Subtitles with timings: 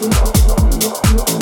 [0.00, 1.41] no, no, no, no.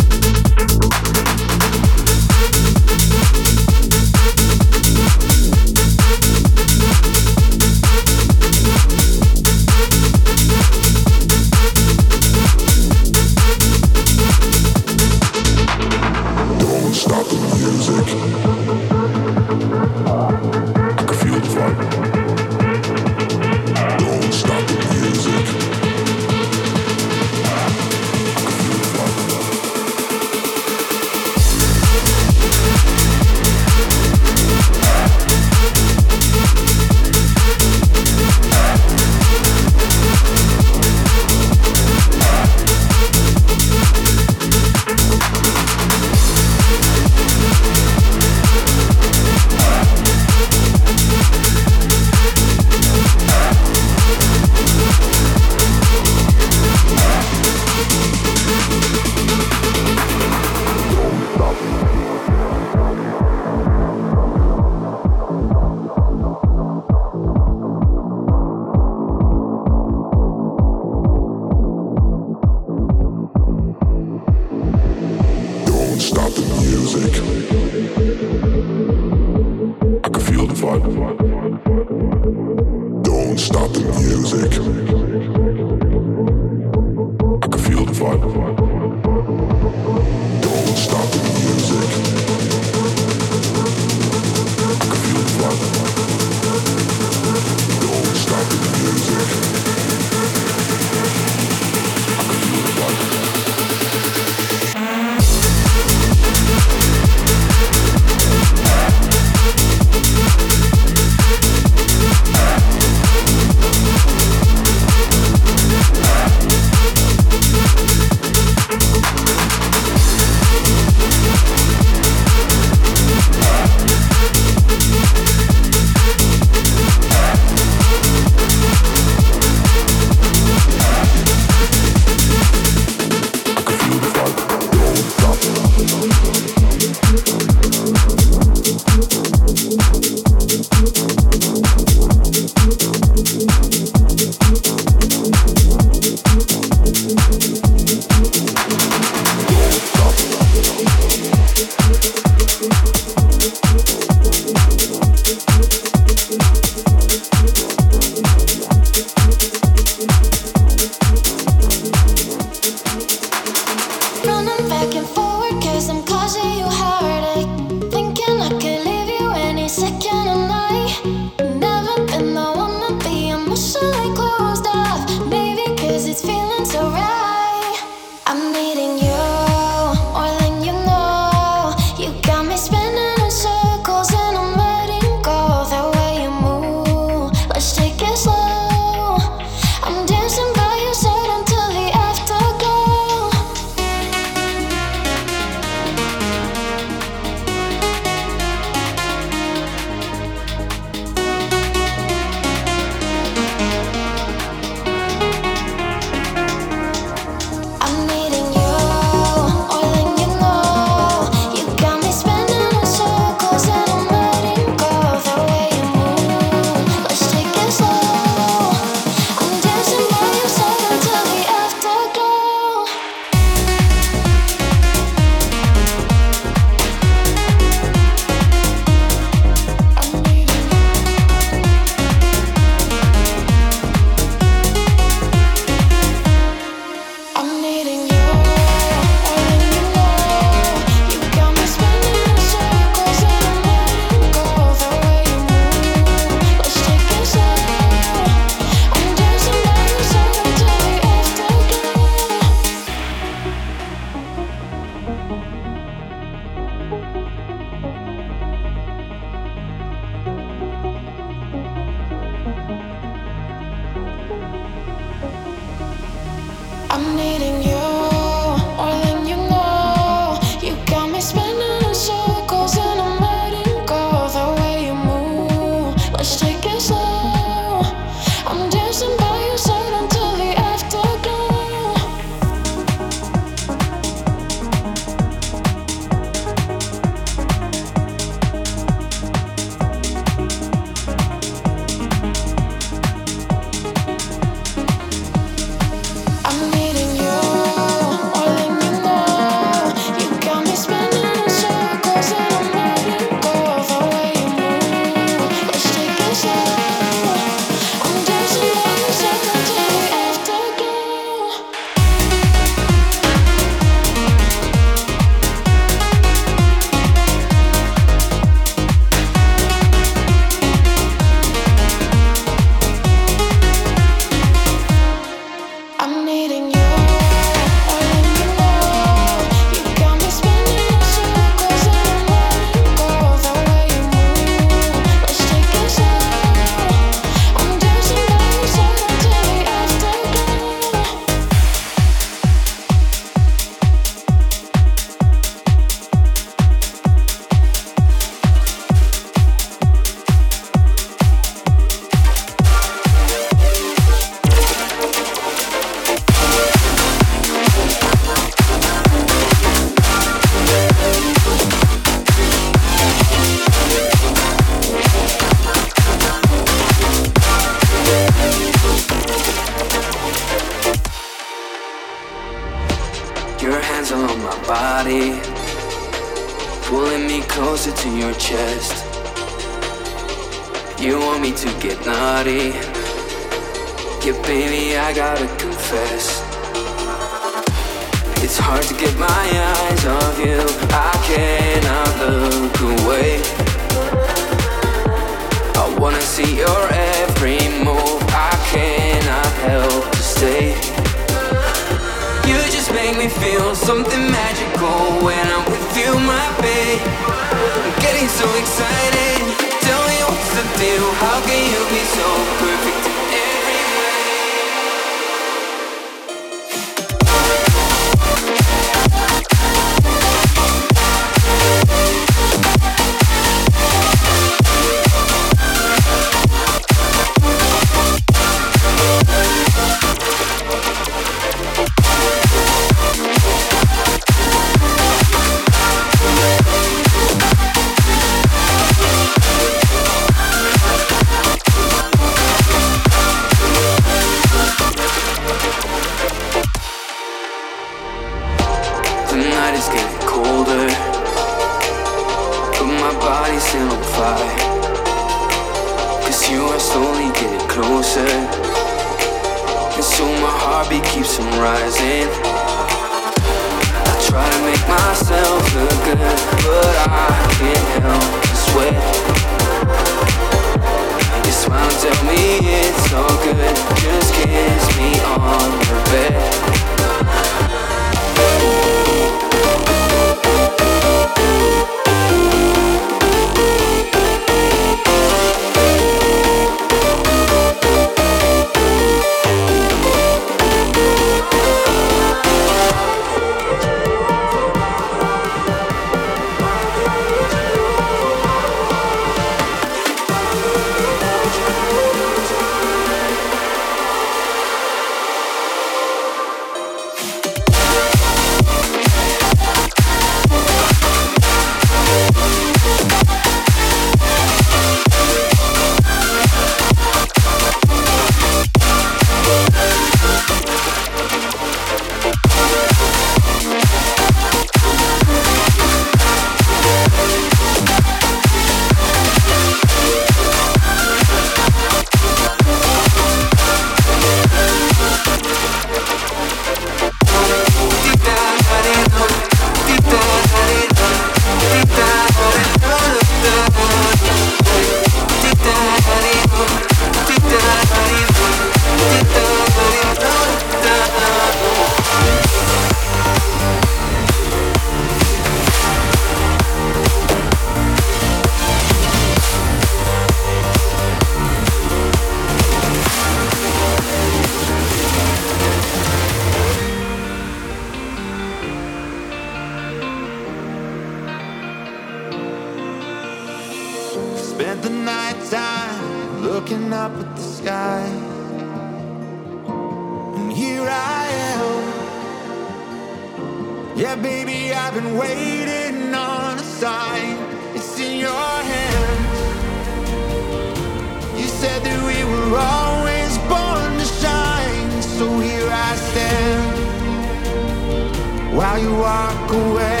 [598.71, 600.00] Now you walk away.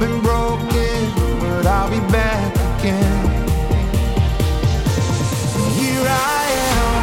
[0.00, 3.28] been broken, but I'll be back again.
[5.76, 7.02] Here I am.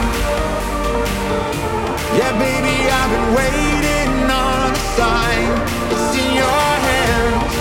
[2.17, 5.47] Yeah, baby, I've been waiting on a sign.
[5.93, 7.53] It's in your hands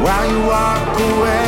[0.00, 1.45] while you walk away.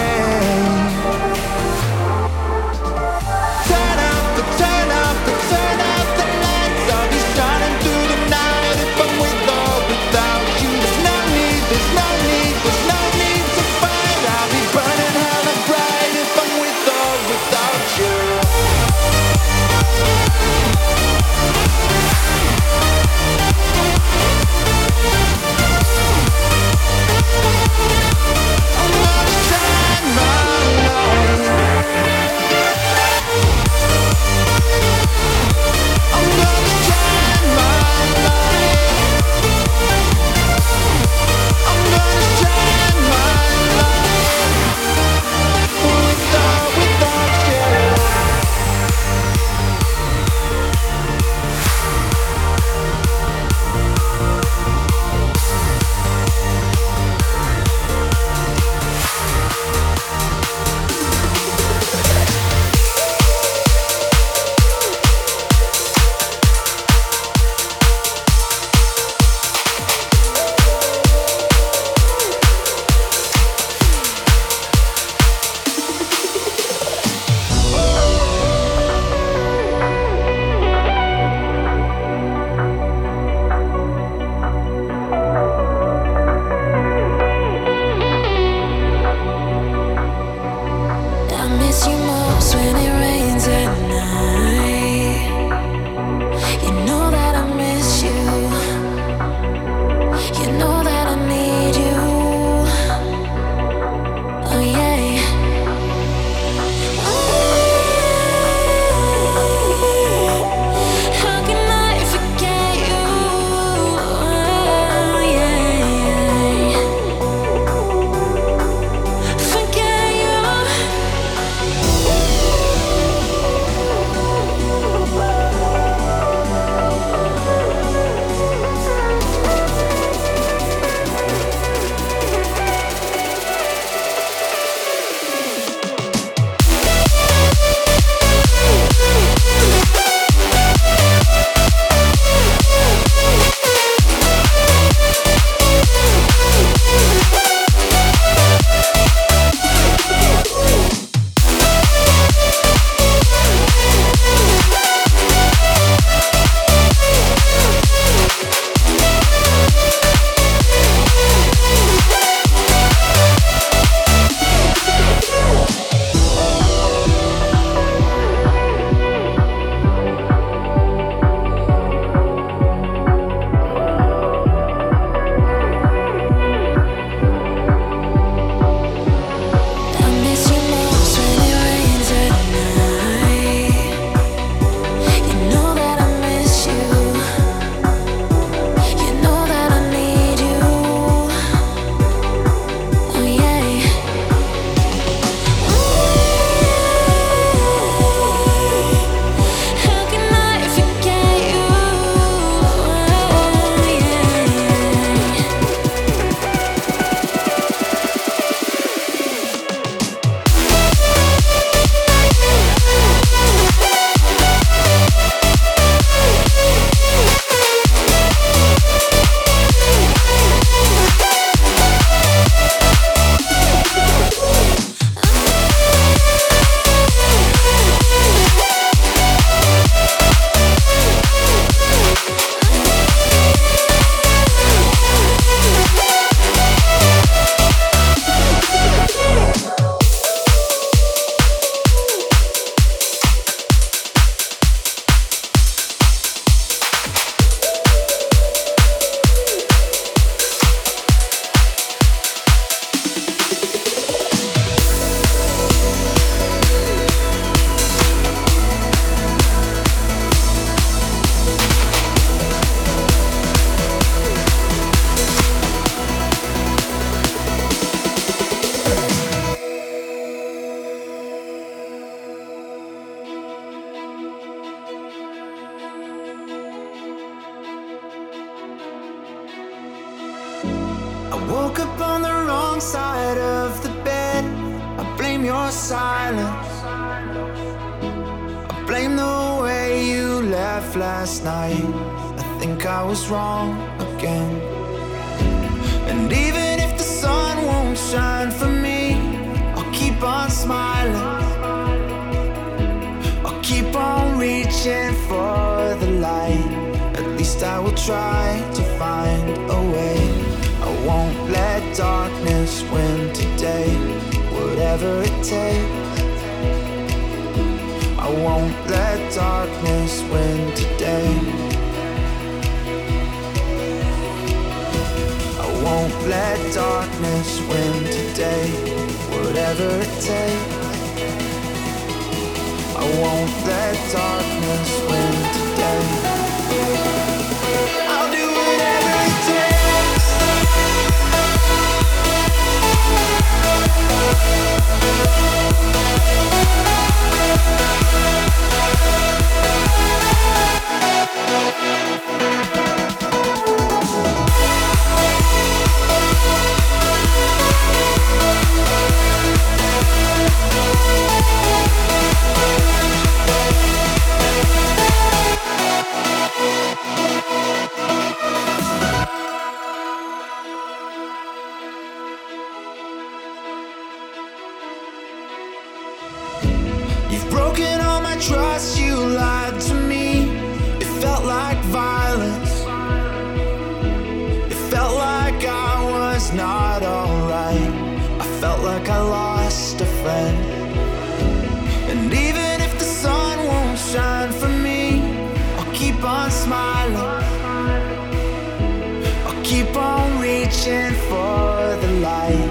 [400.69, 402.69] reaching for the light.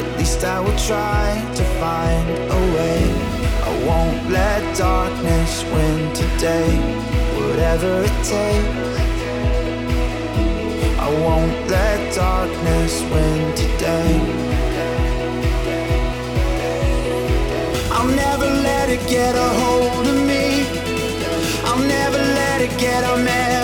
[0.00, 3.00] At least I will try to find a way.
[3.68, 6.70] I won't let darkness win today.
[7.40, 8.88] Whatever it takes.
[11.06, 14.12] I won't let darkness win today.
[17.94, 20.66] I'll never let it get a hold of me.
[21.64, 23.57] I'll never let it get a man.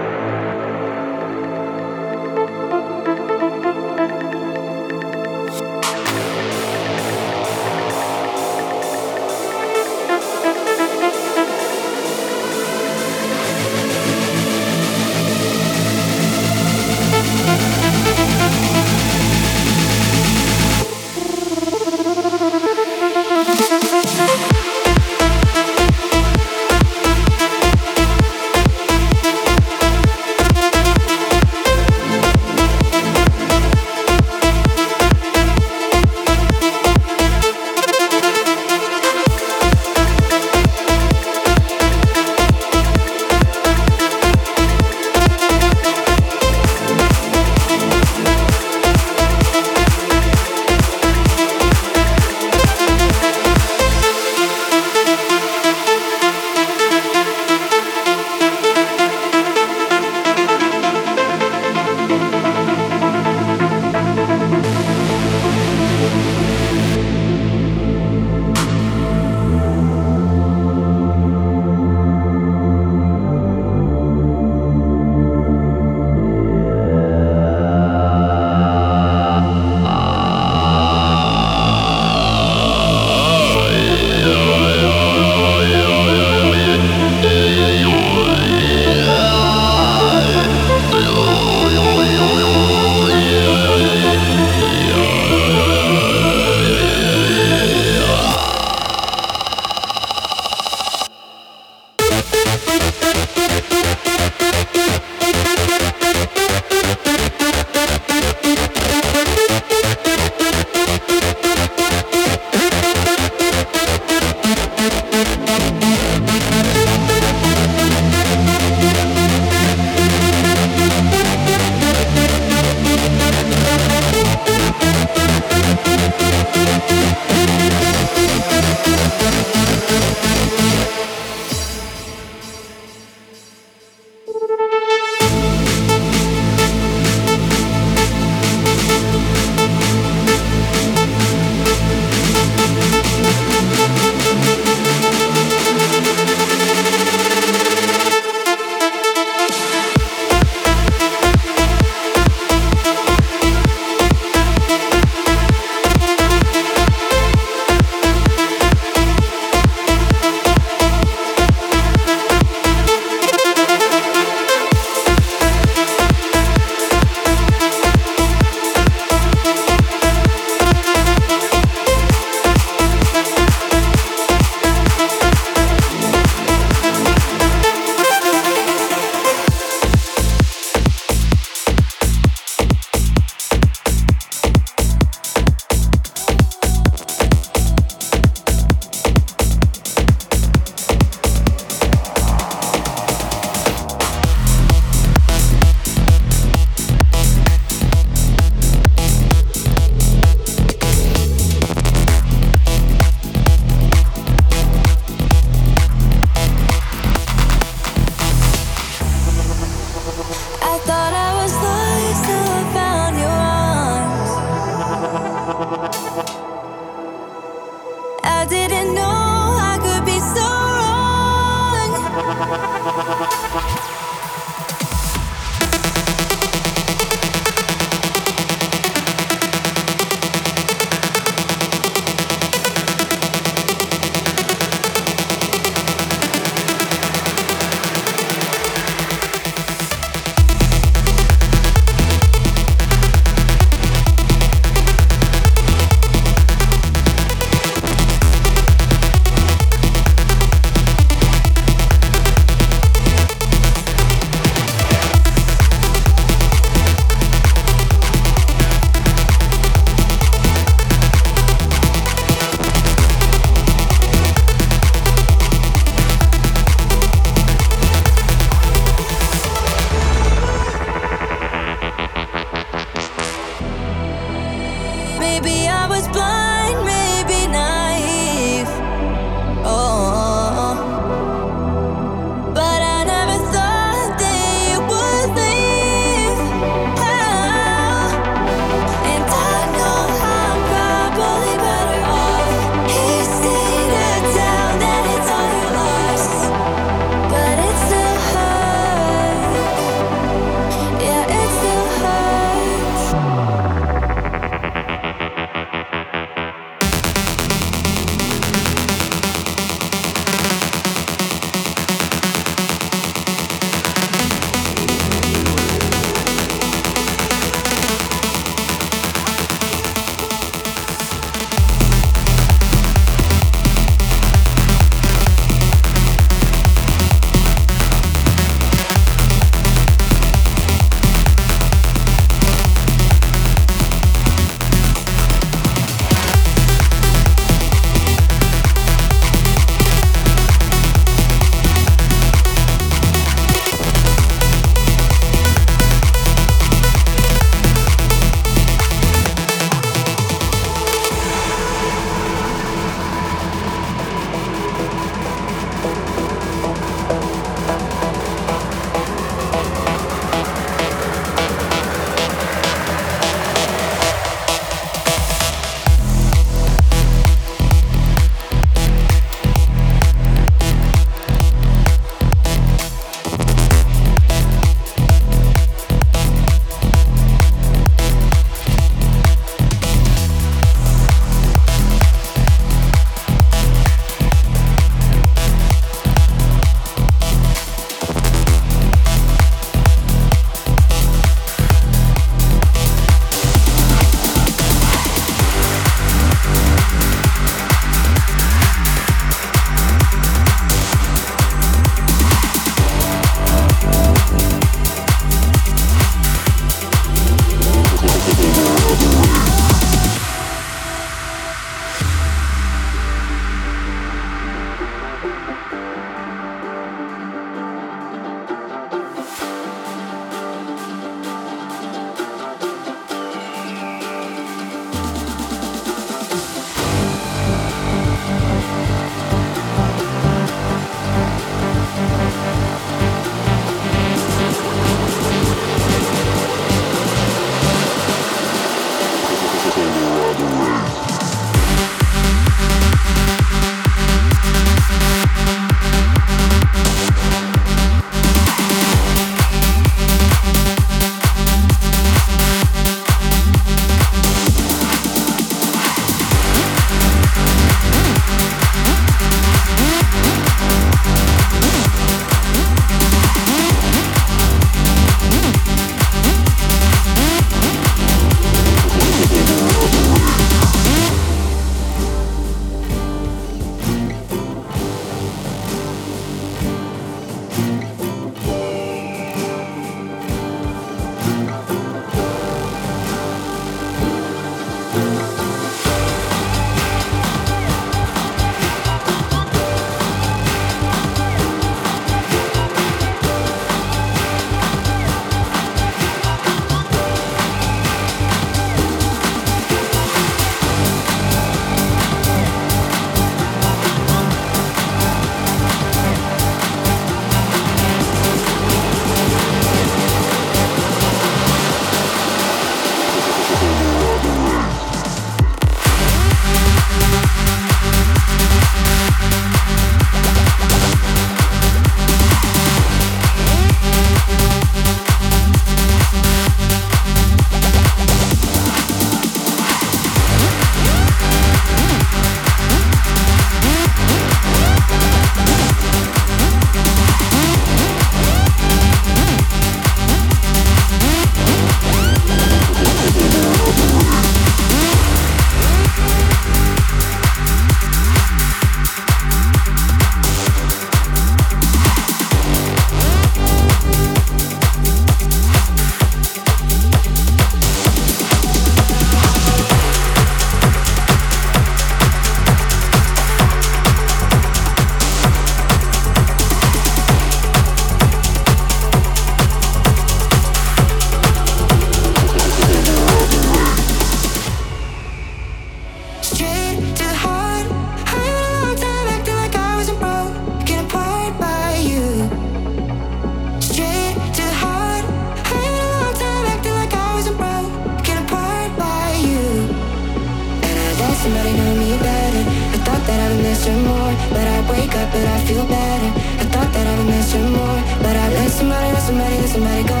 [593.60, 596.10] Miss you more, but I wake up but I feel better.
[596.40, 599.48] I thought that I would miss you more, but I let somebody, let somebody, let
[599.48, 600.00] somebody go.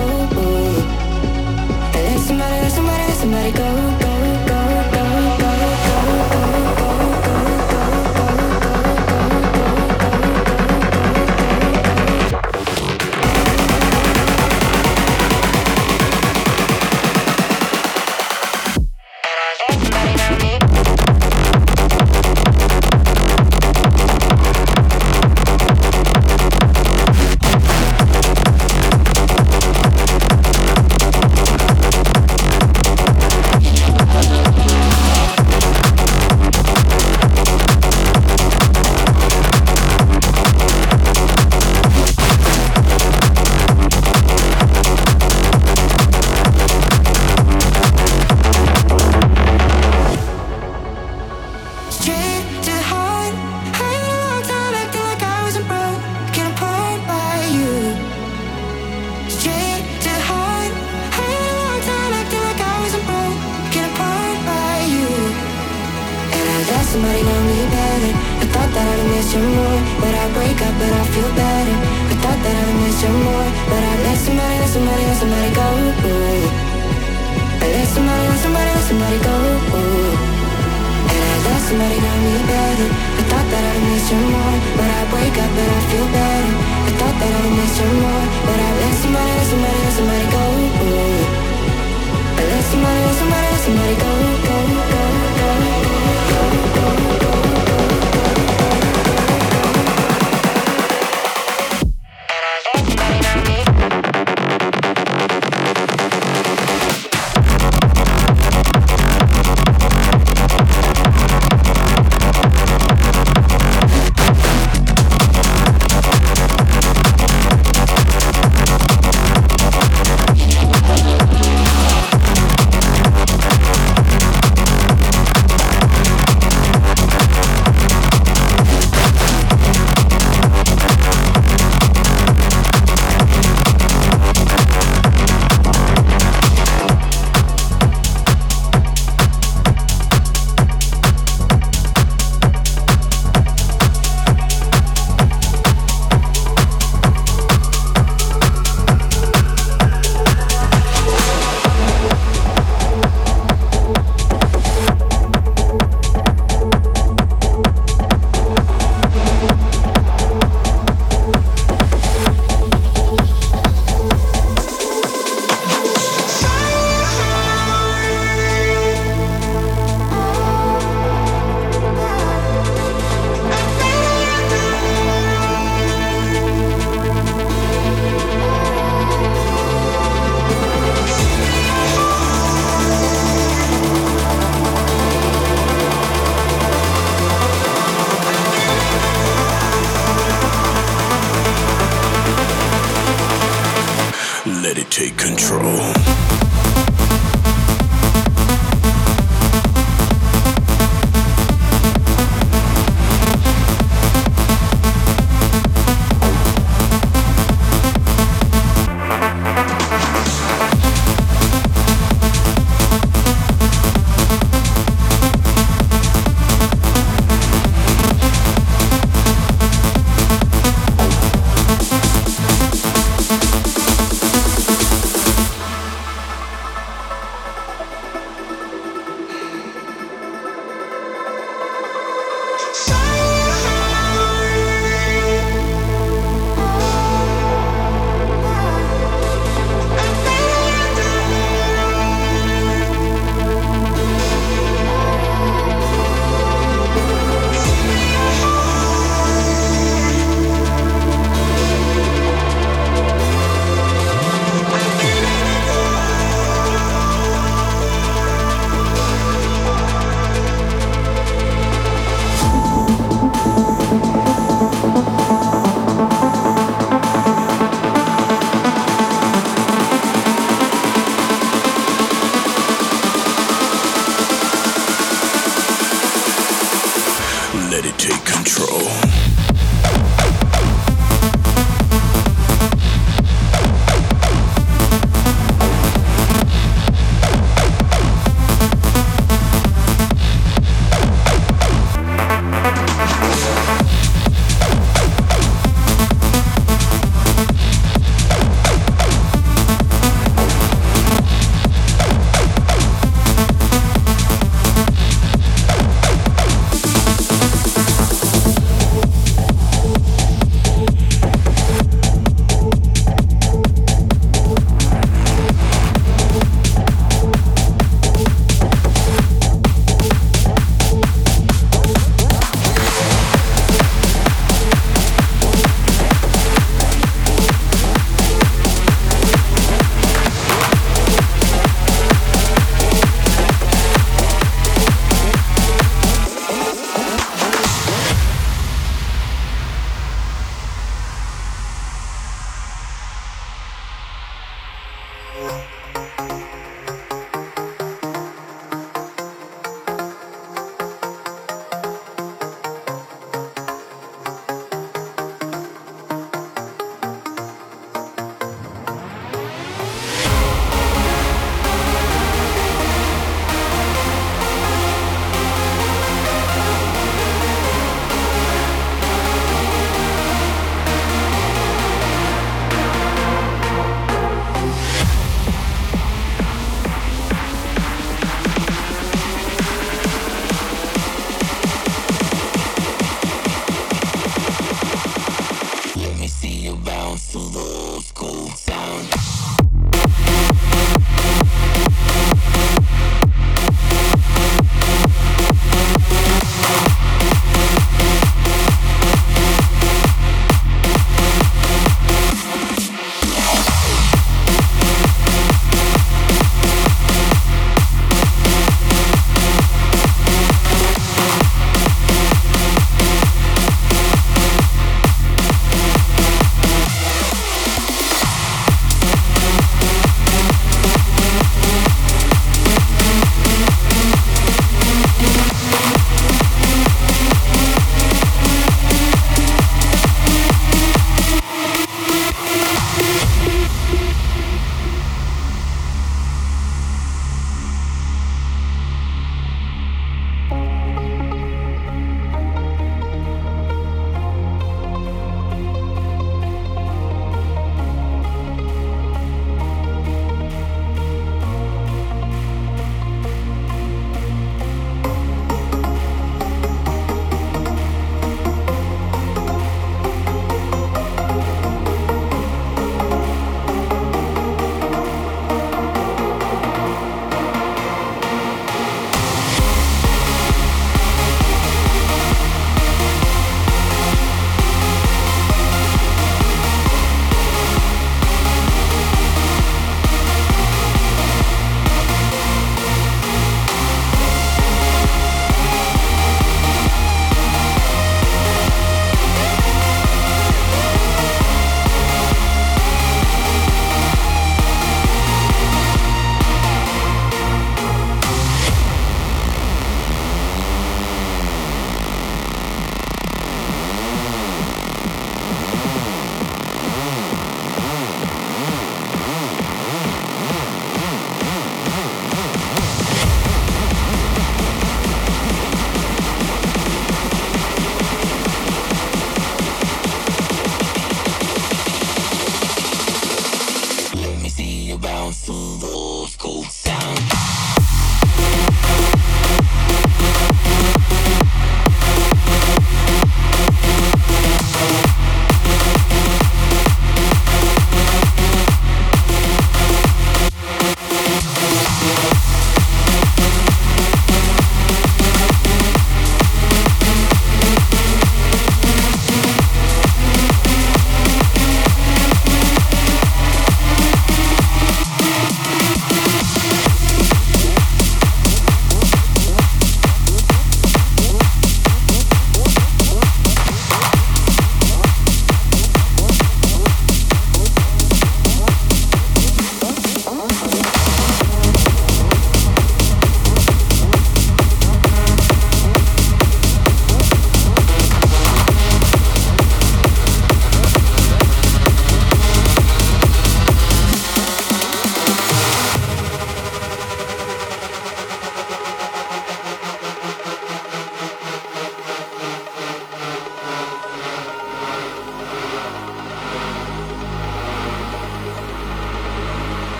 [1.92, 3.99] I let somebody, let somebody, let somebody go,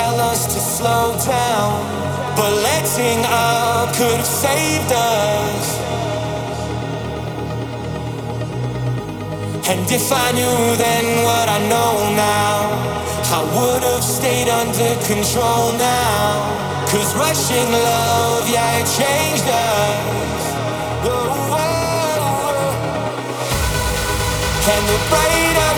[0.00, 1.72] tell us to slow down.
[2.38, 5.66] But letting up could have saved us.
[9.70, 11.92] And if I knew then what I know
[12.32, 12.56] now,
[13.38, 16.28] I would have stayed under control now.
[16.90, 20.42] Cause rushing love, yeah, it changed us.
[21.04, 22.70] Whoa, whoa, whoa.
[24.74, 25.69] And the brighter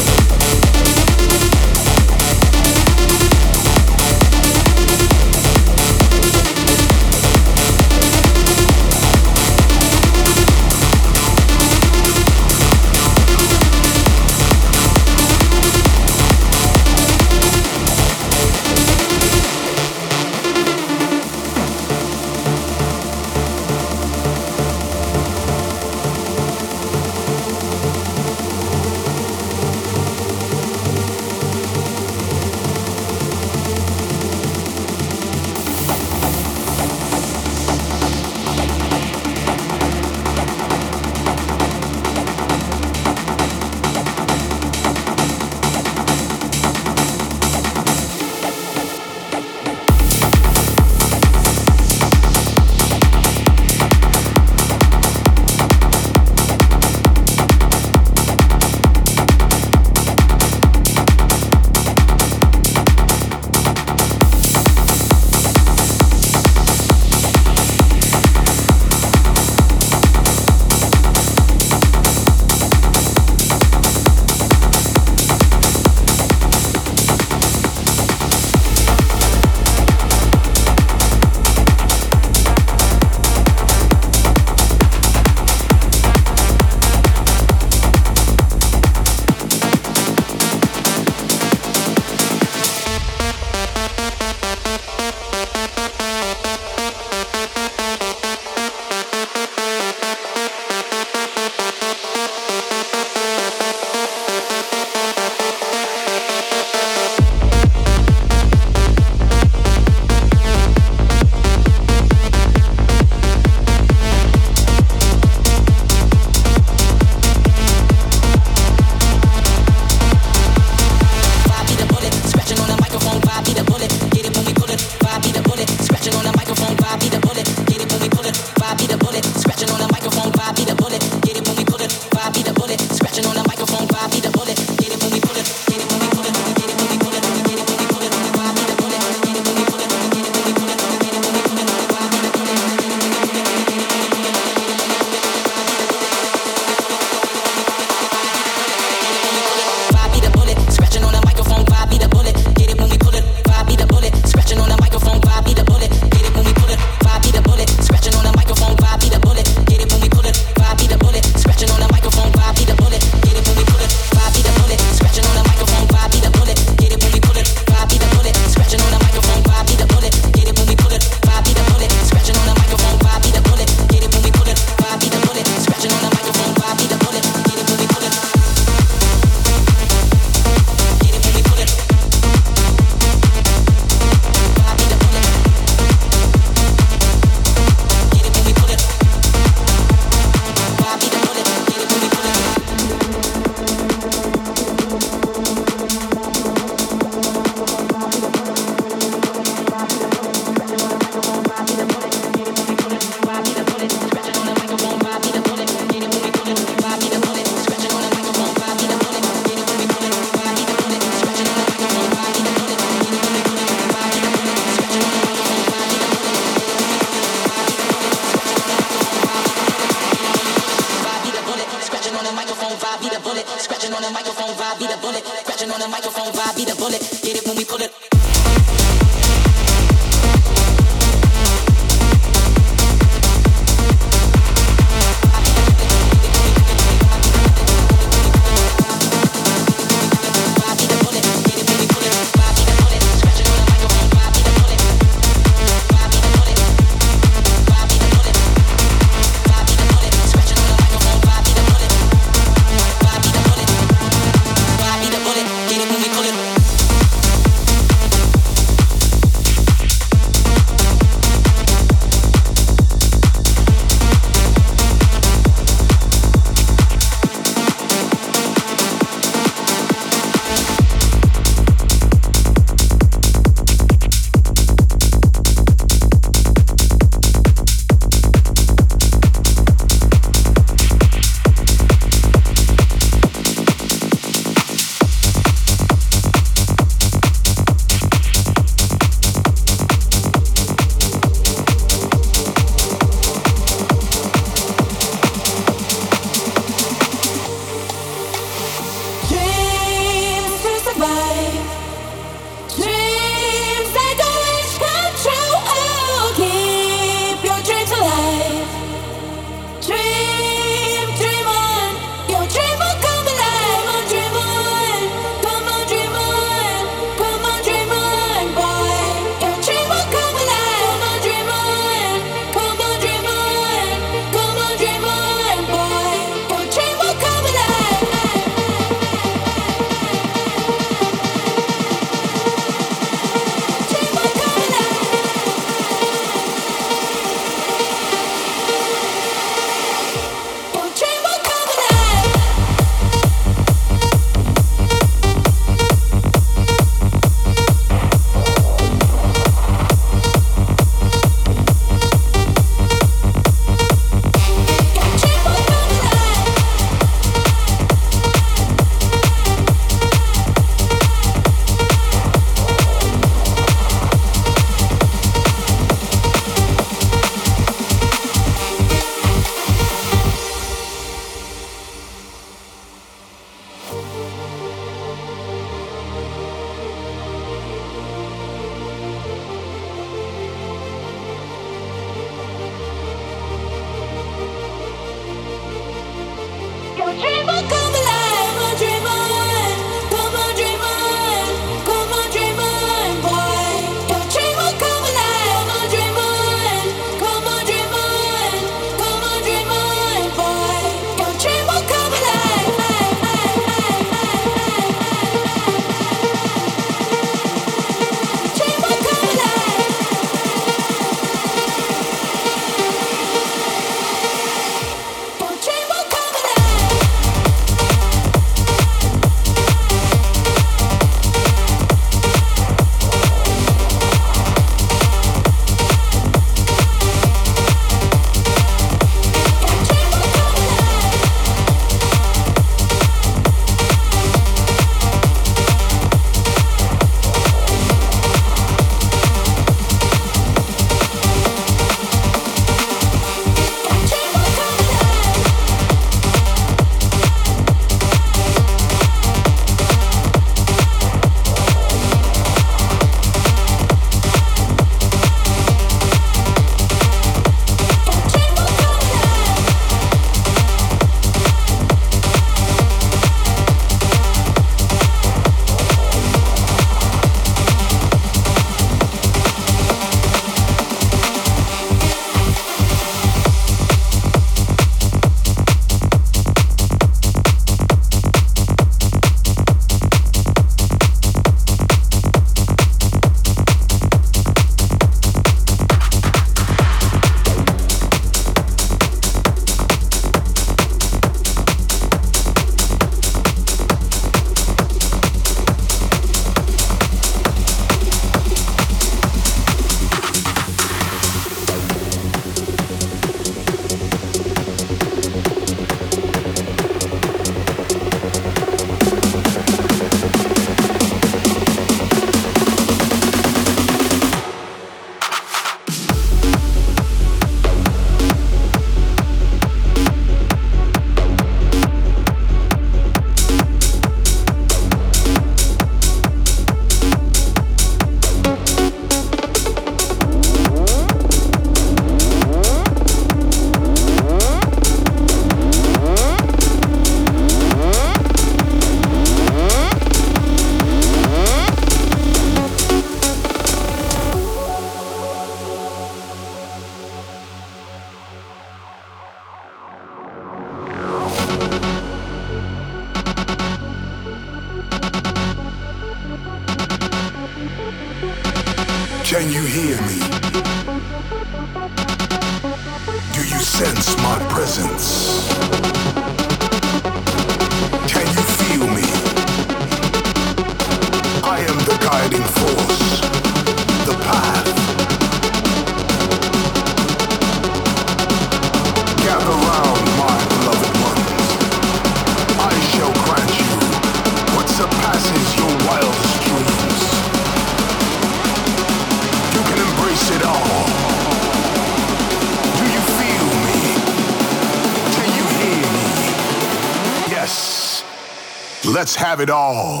[599.01, 600.00] Let's have it all.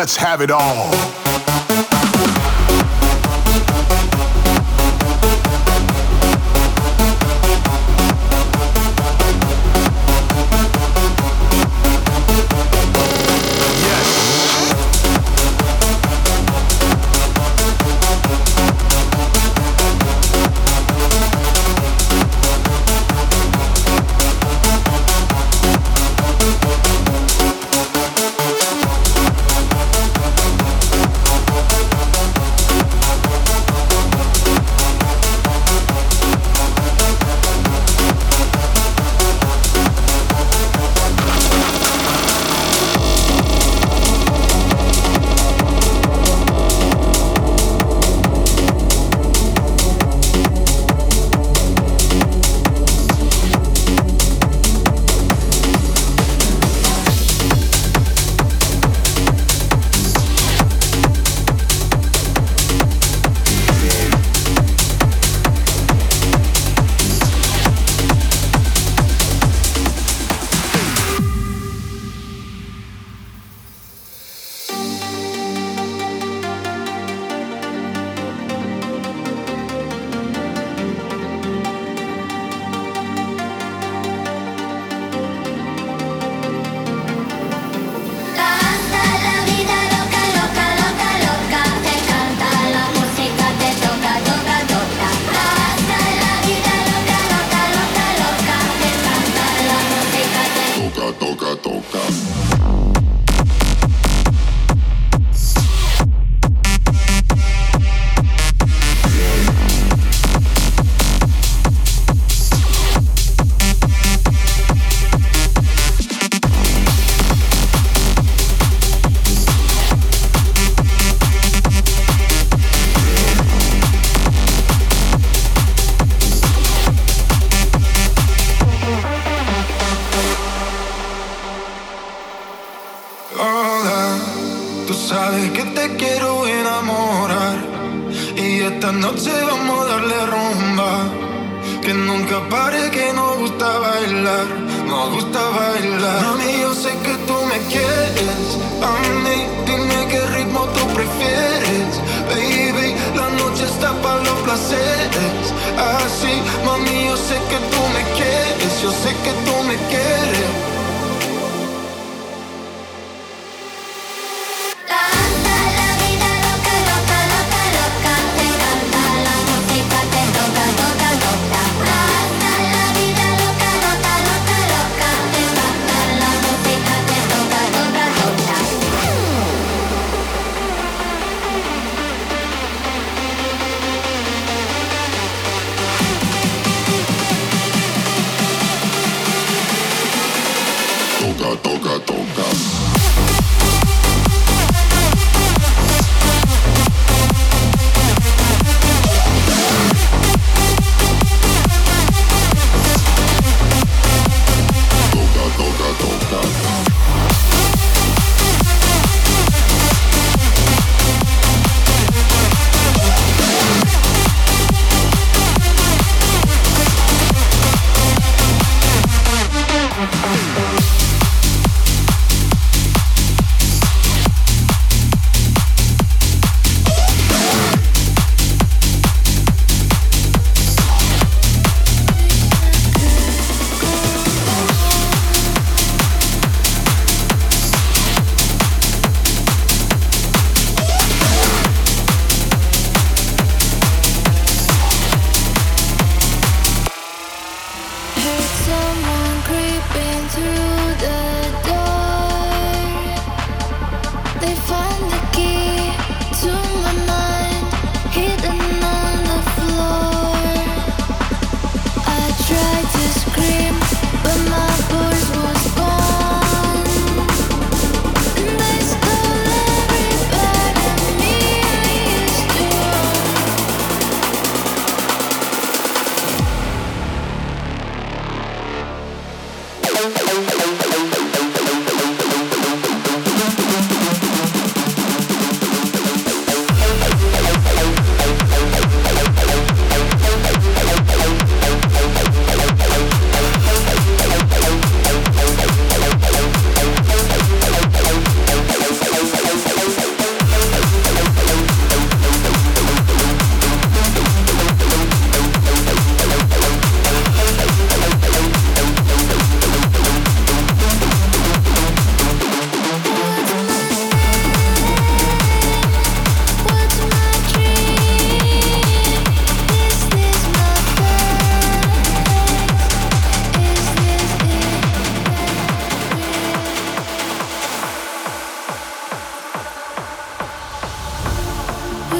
[0.00, 1.19] Let's have it all.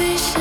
[0.01, 0.40] Time,